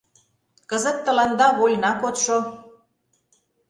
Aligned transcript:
Кызыт 0.69 0.97
тыланда 1.05 1.47
вольна 1.59 1.91
кодшо. 2.01 2.37